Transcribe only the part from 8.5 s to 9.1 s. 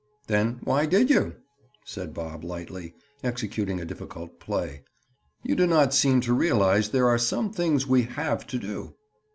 do."